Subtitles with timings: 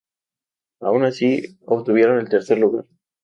[0.79, 2.85] Aun así, obtuvieron el tercer lugar.